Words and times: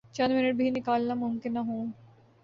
چند 0.13 0.31
منٹ 0.33 0.55
بھی 0.55 0.69
نکالنا 0.69 1.13
ممکن 1.13 1.53
نہ 1.53 1.59
ہوں۔ 1.59 1.85